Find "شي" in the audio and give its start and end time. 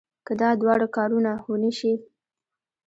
1.77-1.93